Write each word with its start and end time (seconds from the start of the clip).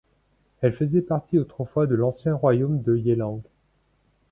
Elle 0.61 0.73
faisait 0.73 1.03
partie 1.03 1.37
autrefois 1.37 1.85
de 1.85 1.93
l'ancien 1.93 2.33
royaume 2.33 2.81
de 2.81 2.97
Yelang. 2.97 3.43